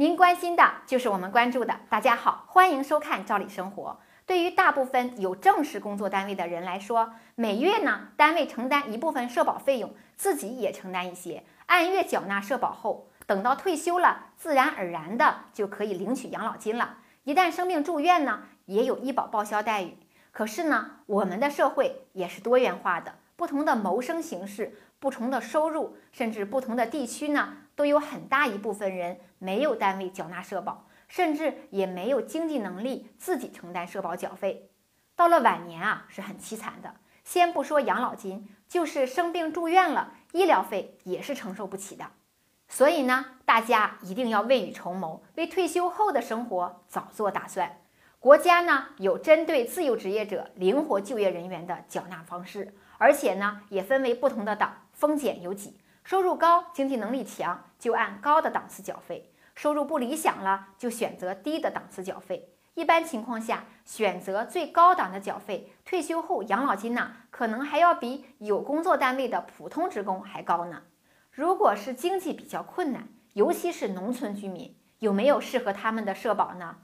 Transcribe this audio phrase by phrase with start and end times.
[0.00, 1.78] 您关心的就是我们关注的。
[1.90, 4.00] 大家好，欢迎收看《赵理生活》。
[4.24, 16.96] 对于大部分有正式工作单位的人来说，每月呢，单位承担一部分社保费用，自己也承担一些，按月缴纳社保后，等到退休了，自然而然的就可以领取养老金了。
[17.24, 19.98] 一旦生病住院呢，也有医保报销待遇。
[20.32, 34.68] 可是呢，我们的社会也是多元化的，不同的谋生形式、不同的收入，甚至不同的地区呢，都有很大一部分人没有单位缴纳社保，甚至也没有经济能力自己承担社保缴费。
[35.16, 36.96] 到了晚年啊，是很凄惨的。
[37.24, 42.04] 先不说养老金，就是生病住院了，医疗费也是承受不起的。
[42.68, 47.80] 所以呢，大家一定要未雨绸缪，为退休后的生活早做打算。
[48.20, 55.78] 国家呢有针对自由职业者、灵活就业人员的缴纳方式，而且呢也分为不同的档，风险有几。
[56.04, 62.52] 收入高、经济能力强，就按高的档次缴费；收入不理想了，就选择低的档次缴费。
[62.74, 70.82] 一般情况下，选择最高档的缴费，退休后养老金呢，可能还要比有工作单位的普通职工还高呢。
[71.30, 76.76] 如果是经济比较困难，尤其是农村居民，有没有适合他们的社保呢？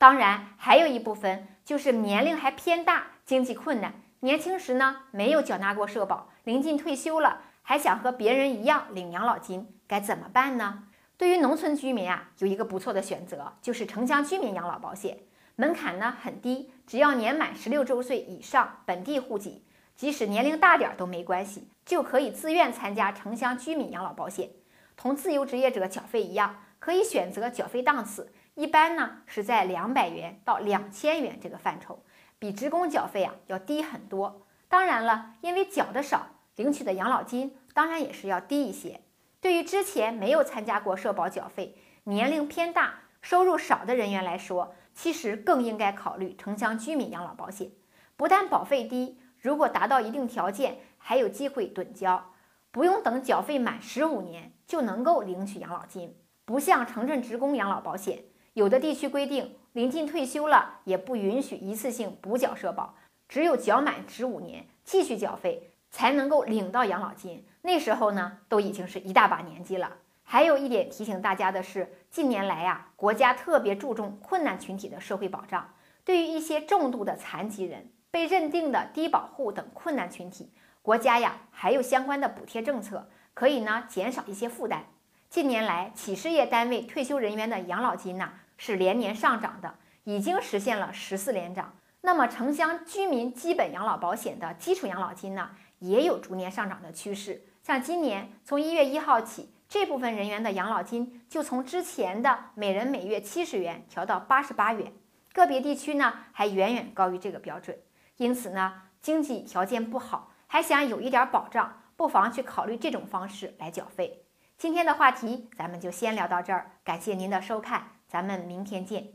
[0.00, 10.84] 当然，还有一部分就是年龄还偏大，经济困难，年轻时呢没有缴纳过社保，临近退休了，还想和别人一样领养老金，该怎么办呢？
[11.18, 15.18] 对于农村居民啊，有一个不错的选择，就是城乡居民养老保险，
[15.56, 24.48] 门槛呢很低，只要年满十六周岁以上，本地户籍，即使年龄大点都没关系，就可以自愿参加城乡居民养老保险，
[24.96, 28.32] 同自由职业者缴费一样，可以选择缴费档次。
[28.54, 32.02] 一般呢是在两百元到两千元这个范畴，
[32.38, 34.46] 比职工缴费啊要低很多。
[34.68, 39.00] 当然了，因为缴的少，领取的养老金当然也是要低一些。
[39.40, 47.70] 对于之前没有参加过社保缴费、年龄偏大、收入少的人员来说，其实更应该考虑城乡居民养老保险。
[48.16, 52.32] 不但保费低，如果达到一定条件，还有机会趸交，
[52.70, 58.24] 不用等缴费满十五年就能够领取养老金，不像城镇职工养老保险。
[58.54, 62.96] 有的地区规定，临近退休了也不允许一次性补缴社保，
[63.28, 67.46] 只有缴满十五年继续缴费才能够领到养老金。
[67.62, 69.98] 那时候呢，都已经是一大把年纪了。
[70.24, 75.74] 还有一点提醒大家的是，近年来呀，国家特别注重困难群体的社会保障，
[76.04, 84.86] 对于一些重度的残疾人、被认定的低保户等困难群体，国家呀还有相关的补贴政策，可以呢减少一些负担。
[85.30, 91.72] 近年来，企事业单位退休人员的养老金呢是连年上涨的，已经实现了十四连涨。
[92.00, 97.44] 那么，城乡居民基本养老保险的基础养老金呢，也有逐年上涨的趋势。
[97.62, 104.92] 像今年从一月一号起，这部分人员的养老金就从之前的每人每月七十元调到八十八元，
[105.32, 107.78] 个别地区呢还远远高于这个标准。
[108.16, 114.24] 因此呢，经济条件不好，还想有一点保障，不妨去考虑这种方式来缴费。
[114.60, 119.14] 今天的话题咱们就先聊到这儿，感谢您的收看，咱们明天见。